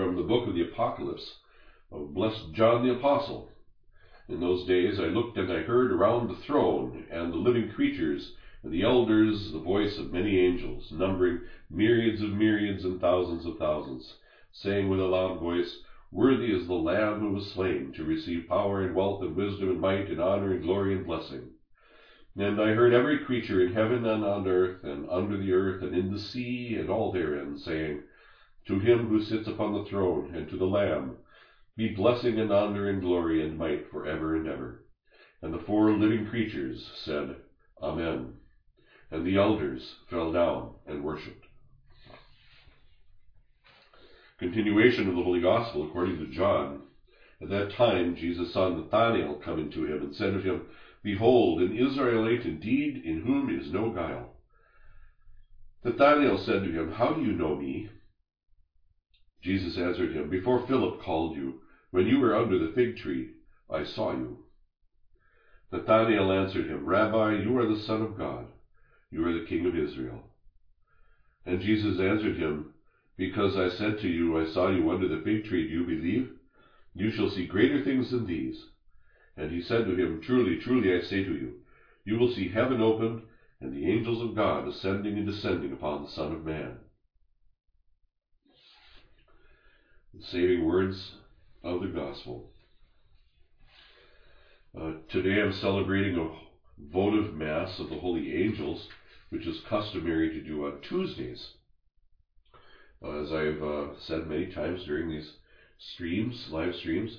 [0.00, 1.34] from the book of the Apocalypse
[1.92, 3.50] of blessed John the Apostle.
[4.30, 8.30] In those days I looked and I heard around the throne and the living creatures
[8.62, 13.58] and the elders the voice of many angels, numbering myriads of myriads and thousands of
[13.58, 14.14] thousands,
[14.50, 15.76] saying with a loud voice,
[16.10, 19.78] Worthy is the Lamb who was slain to receive power and wealth and wisdom and
[19.78, 21.50] might and honor and glory and blessing.
[22.38, 25.94] And I heard every creature in heaven and on earth and under the earth and
[25.94, 28.00] in the sea and all therein, saying,
[28.66, 31.16] To him who sits upon the throne and to the Lamb
[31.76, 34.84] be blessing and honor and glory and might for ever and ever.
[35.42, 37.36] And the four living creatures said,
[37.82, 38.34] Amen.
[39.10, 41.46] And the elders fell down and worshipped.
[44.38, 46.82] Continuation of the Holy Gospel according to John.
[47.42, 50.66] At that time Jesus saw Nathanael coming to him and said to him,
[51.02, 54.34] Behold, an Israelite indeed, in whom is no guile.
[55.82, 57.88] Nathanael said to him, How do you know me?
[59.42, 63.30] Jesus answered him, Before Philip called you, when you were under the fig tree,
[63.70, 64.38] I saw you.
[65.72, 68.46] Nathanael answered him, Rabbi, you are the Son of God.
[69.10, 70.24] You are the King of Israel.
[71.46, 72.66] And Jesus answered him,
[73.16, 76.28] Because I said to you, I saw you under the fig tree, do you believe?
[76.94, 78.66] You shall see greater things than these.
[79.36, 81.54] And he said to him, Truly, truly, I say to you,
[82.04, 83.20] you will see heaven opened,
[83.60, 86.78] and the angels of God ascending and descending upon the Son of Man.
[90.12, 91.12] The saving words
[91.62, 92.50] of the Gospel.
[94.76, 96.32] Uh, today I'm celebrating a
[96.92, 98.88] votive Mass of the Holy Angels,
[99.28, 101.52] which is customary to do on Tuesdays.
[103.00, 105.30] Uh, as I've uh, said many times during these
[105.78, 107.18] streams, live streams,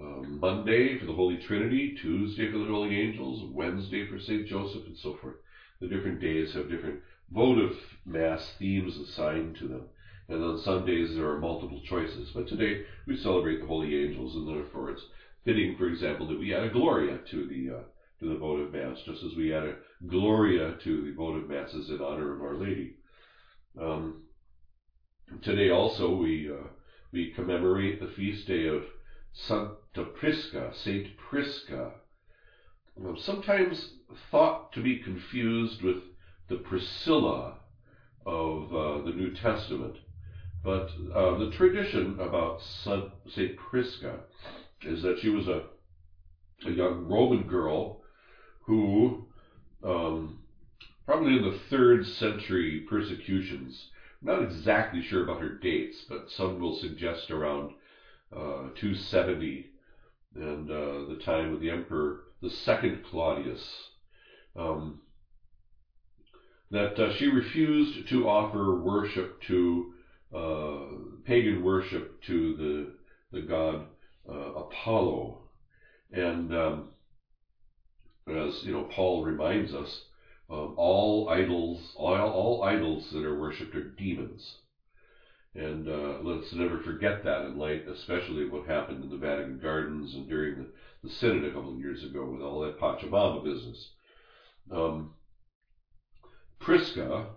[0.00, 4.48] uh, Monday for the Holy Trinity, Tuesday for the Holy Angels, Wednesday for St.
[4.48, 5.36] Joseph, and so forth.
[5.80, 9.90] The different days have different votive Mass themes assigned to them.
[10.28, 12.30] And on Sundays there are multiple choices.
[12.34, 15.04] But today we celebrate the Holy Angels, and therefore it's
[15.44, 17.82] fitting, for example, that we add a Gloria to the uh,
[18.20, 19.74] to the votive Mass, just as we add a
[20.06, 22.92] Gloria to the votive Masses in honor of Our Lady.
[23.80, 24.14] Um,
[25.42, 26.66] today also we uh,
[27.12, 28.82] we commemorate the feast day of
[29.32, 31.92] Santa Prisca, Saint Prisca,
[33.04, 33.86] um, sometimes
[34.30, 35.96] thought to be confused with
[36.48, 37.54] the Priscilla
[38.24, 39.98] of uh, the New Testament.
[40.66, 43.54] But uh, the tradition about St.
[43.54, 44.18] Prisca
[44.82, 45.60] is that she was a,
[46.64, 47.94] a young Roman girl
[48.64, 49.14] who,
[49.84, 50.34] um,
[51.04, 53.86] probably in the third century persecutions,
[54.20, 57.70] not exactly sure about her dates, but some will suggest around
[58.34, 59.68] uh, 270
[60.34, 63.86] and uh, the time of the emperor, the second Claudius,
[64.56, 64.96] um,
[66.72, 69.84] that uh, she refused to offer worship to
[70.32, 73.84] pagan worship to the the god
[74.28, 75.38] uh, Apollo,
[76.10, 76.88] and um,
[78.28, 80.00] as you know, Paul reminds us,
[80.50, 84.56] um, all idols, all, all idols that are worshipped are demons.
[85.54, 89.58] And uh, let's never forget that in light, especially of what happened in the Vatican
[89.58, 90.66] Gardens and during the,
[91.02, 93.88] the Synod a couple of years ago with all that Pachamama business.
[94.70, 95.12] Um,
[96.58, 97.28] Prisca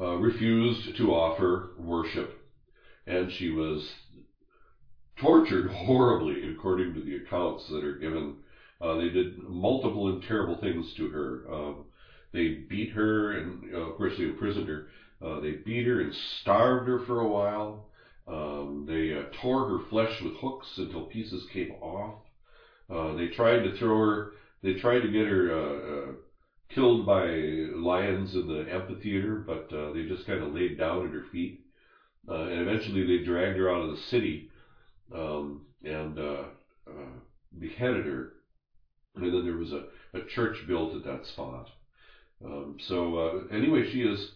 [0.00, 2.32] uh, refused to offer worship,
[3.06, 3.94] and she was
[5.16, 8.34] tortured horribly, according to the accounts that are given.
[8.80, 11.40] Uh, they did multiple and terrible things to her.
[11.52, 11.84] Um,
[12.32, 14.86] they beat her, and uh, of course they imprisoned her.
[15.20, 17.88] Uh, they beat her and starved her for a while.
[18.26, 22.14] Um, they uh, tore her flesh with hooks until pieces came off.
[22.90, 24.32] Uh, they tried to throw her.
[24.62, 26.12] They tried to get her uh,
[26.68, 27.26] killed by
[27.74, 31.60] lions in the amphitheater, but uh, they just kind of laid down at her feet.
[32.28, 34.48] Uh, and eventually they dragged her out of the city
[35.14, 36.44] um, and uh,
[36.86, 37.18] uh,
[37.58, 38.28] beheaded her.
[39.16, 41.70] And then there was a, a church built at that spot.
[42.44, 44.28] Um, so uh, anyway, she is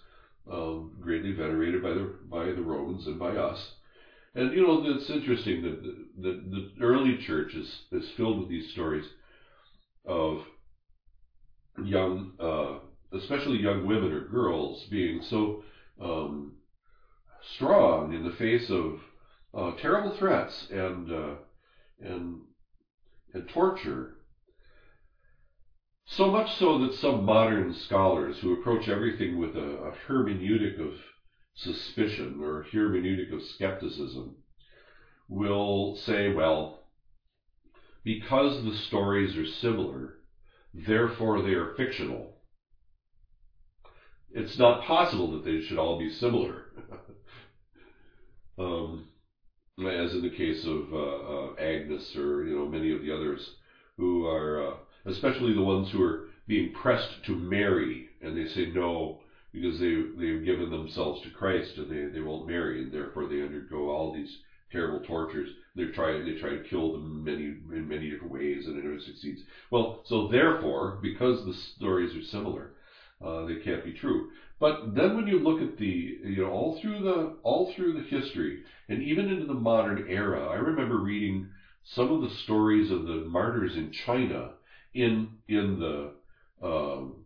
[0.51, 3.71] um, greatly venerated by the by the Romans and by us.
[4.35, 8.49] And you know, it's interesting that the, the, the early church is, is filled with
[8.49, 9.05] these stories
[10.07, 10.39] of
[11.81, 12.75] young, uh,
[13.13, 15.61] especially young women or girls, being so
[16.01, 16.53] um,
[17.41, 18.97] strong in the face of
[19.55, 21.35] uh, terrible threats and uh,
[21.99, 22.41] and
[23.33, 24.09] and torture.
[26.05, 30.93] So much so that some modern scholars who approach everything with a, a hermeneutic of
[31.55, 34.35] suspicion or hermeneutic of skepticism
[35.29, 36.75] will say, well,
[38.05, 40.13] because the stories are similar,
[40.75, 42.31] therefore they are fictional.
[44.31, 46.65] It's not possible that they should all be similar.
[48.59, 49.03] um,
[49.85, 53.51] as in the case of uh, uh, Agnes or you know many of the others
[53.97, 54.75] who are, uh,
[55.05, 59.15] especially the ones who are being pressed to marry, and they say no
[59.53, 63.41] because they they've given themselves to Christ and they, they won't marry, and therefore they
[63.41, 64.37] undergo all these
[64.73, 65.53] terrible tortures.
[65.77, 68.99] They try they try to kill them many in many different ways, and it never
[68.99, 69.43] succeeds.
[69.71, 72.71] Well, so therefore, because the stories are similar,
[73.21, 74.25] uh, they can't be true.
[74.59, 78.01] But then when you look at the you know all through the all through the
[78.01, 78.59] history
[78.89, 81.45] and even into the modern era, I remember reading
[81.85, 84.53] some of the stories of the martyrs in China
[84.95, 86.11] in in the
[86.63, 87.21] um,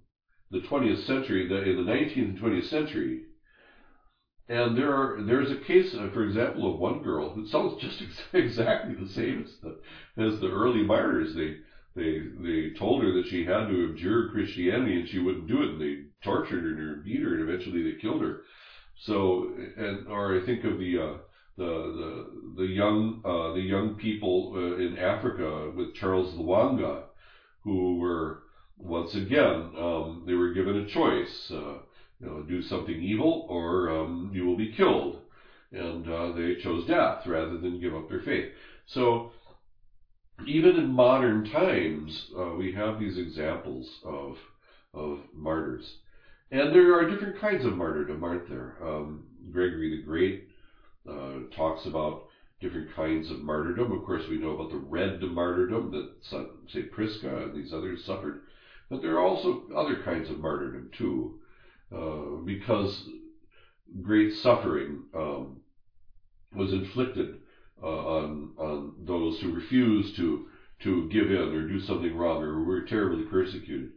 [0.51, 3.21] the 20th century, the, in the 19th and 20th century,
[4.49, 8.01] and there are there's a case, uh, for example, of one girl who sounds just
[8.03, 9.75] ex- exactly the same as the
[10.17, 11.33] as the early martyrs.
[11.35, 11.55] They
[11.95, 15.71] they they told her that she had to abjure Christianity and she wouldn't do it,
[15.71, 18.37] and they tortured her and beat her, and eventually they killed her.
[18.97, 19.47] So,
[19.77, 21.17] and or I think of the uh,
[21.57, 22.25] the the
[22.57, 27.03] the young uh, the young people uh, in Africa with Charles Lwanga,
[27.65, 28.39] who were
[28.79, 31.51] once again um, they were given a choice.
[31.51, 31.79] Uh,
[32.21, 35.19] you know, do something evil or um, you will be killed.
[35.73, 38.47] And uh, they chose death rather than give up their faith.
[38.87, 39.33] So
[40.45, 44.37] even in modern times, uh, we have these examples of
[44.95, 45.97] of martyrs,
[46.51, 48.77] and there are different kinds of martyrdom, aren't there?
[48.83, 50.49] Um, Gregory the Great
[51.09, 52.23] uh, talks about
[52.61, 53.93] different kinds of martyrdom.
[53.93, 56.11] Of course, we know about the red martyrdom that
[56.69, 58.41] say Prisca and these others suffered,
[58.89, 61.39] but there are also other kinds of martyrdom too.
[61.93, 63.09] Uh, because
[64.03, 65.61] great suffering um,
[66.55, 67.37] was inflicted
[67.83, 70.47] uh, on on those who refused to
[70.81, 73.88] to give in or do something wrong or were terribly persecuted.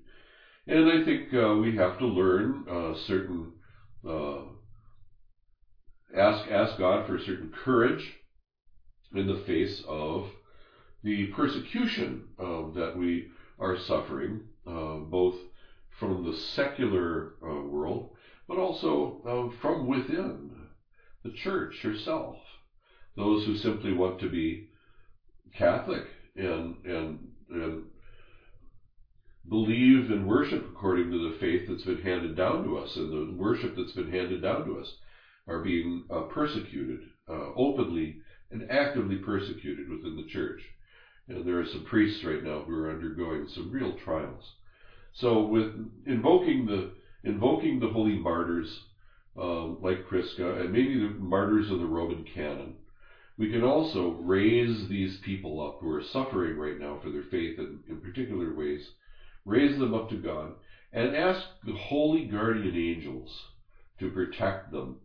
[0.67, 3.51] And I think uh, we have to learn uh, certain
[4.07, 4.41] uh,
[6.15, 8.13] ask ask God for a certain courage
[9.13, 10.25] in the face of
[11.03, 15.35] the persecution that we are suffering, both
[15.99, 18.07] from the secular uh, world,
[18.47, 20.51] but also uh, from within
[21.23, 22.35] the church herself.
[23.15, 24.63] Those who simply want to be
[25.53, 26.03] Catholic
[26.35, 27.83] and and and
[29.49, 33.33] believe and worship according to the faith that's been handed down to us and the
[33.33, 34.93] worship that's been handed down to us
[35.47, 36.99] are being uh, persecuted
[37.29, 38.15] uh, openly
[38.51, 40.69] and actively persecuted within the church.
[41.27, 44.53] And there are some priests right now who are undergoing some real trials.
[45.13, 45.73] So with
[46.05, 46.91] invoking the
[47.23, 48.81] invoking the holy martyrs
[49.37, 52.75] um, like Prisca and maybe the martyrs of the Roman canon,
[53.37, 57.57] we can also raise these people up who are suffering right now for their faith
[57.57, 58.89] in, in particular ways,
[59.45, 60.53] raise them up to God,
[60.91, 63.45] and ask the holy guardian angels
[63.99, 64.97] to protect them,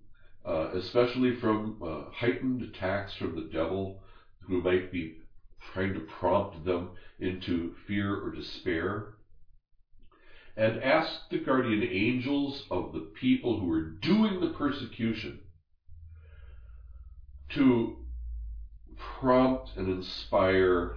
[0.44, 4.00] uh, especially from uh, heightened attacks from the devil
[4.40, 5.14] who might be
[5.72, 6.90] trying to prompt them
[7.20, 9.13] into fear or despair
[10.56, 15.40] and ask the guardian angels of the people who are doing the persecution
[17.50, 17.96] to
[18.96, 20.96] prompt and inspire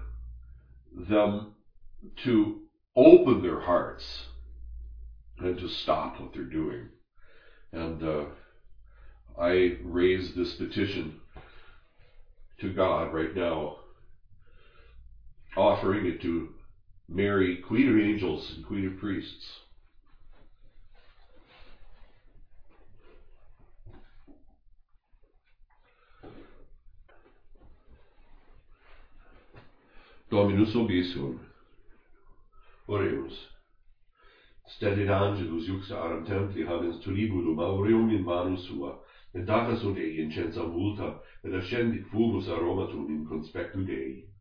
[0.96, 1.54] them
[2.24, 2.62] to
[2.96, 4.26] open their hearts
[5.40, 6.90] and to stop what they're doing.
[7.72, 8.26] And uh,
[9.40, 11.20] I raise this petition
[12.60, 13.78] to God right now,
[15.56, 16.50] offering it to
[17.10, 19.62] Mary, Queen of Angels and Queen of Priests.
[30.30, 31.40] Dominus vobiscum.
[32.90, 33.34] Oremus.
[34.68, 39.00] Stetit angelus juxta aram templi habens thuribulum aureum in manus sua,
[39.34, 44.37] et data sunt ei incensa multa, et ascendit fumus aromatum in conspectu Dei.